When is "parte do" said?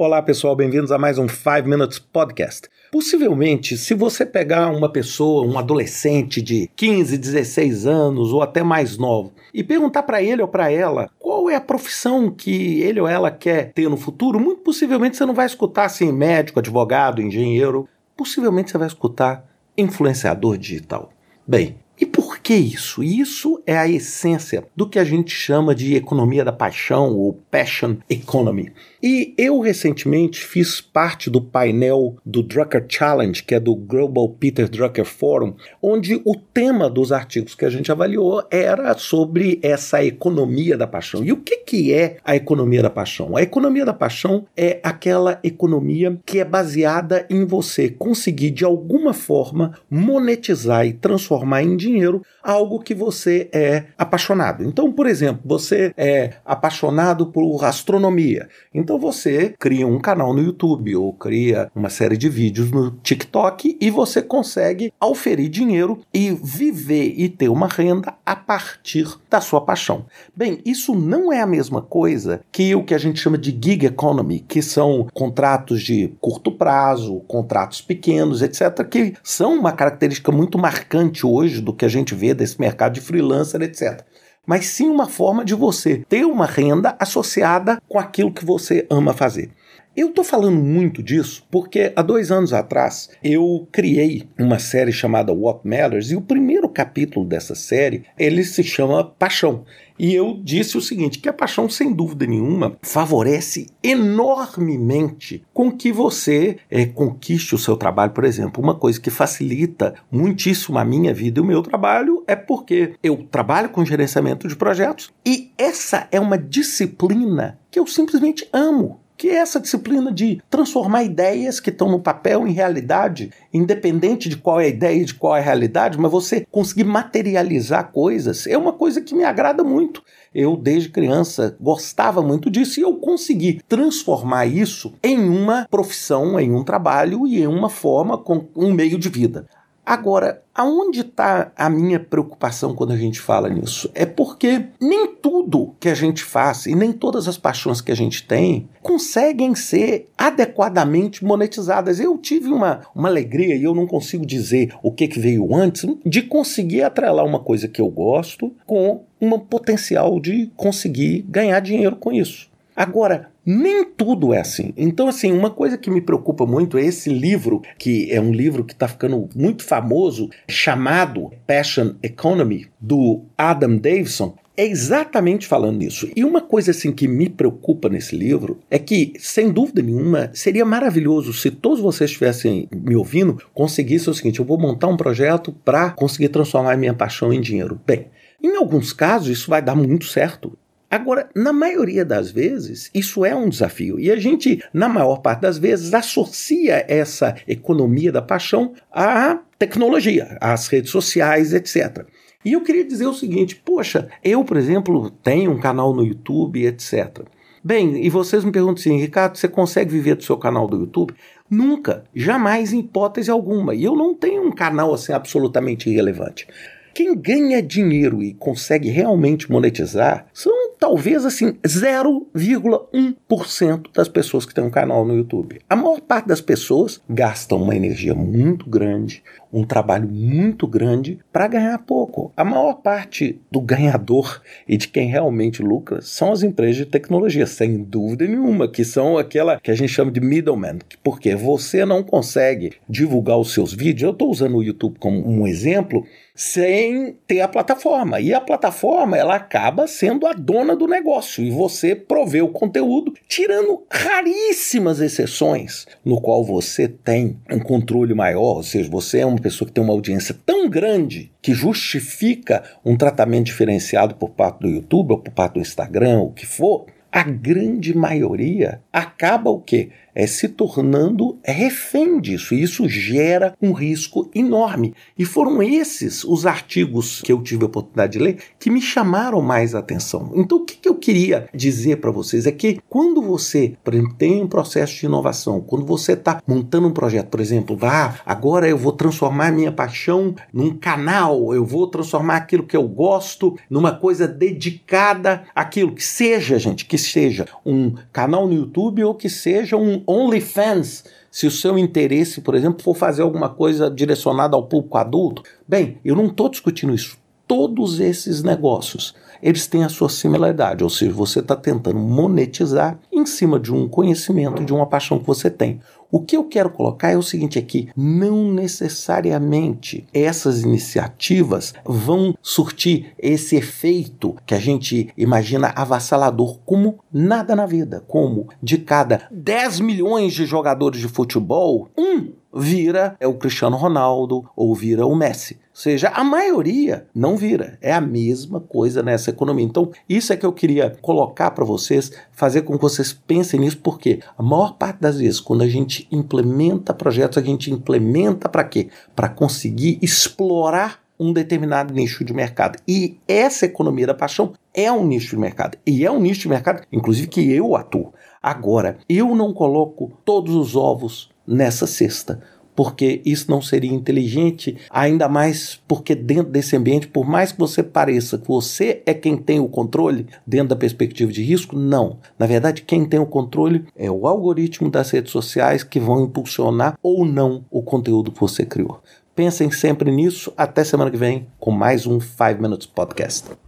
30.80-31.40, 232.74-233.60, 264.30-264.68, 265.32-265.60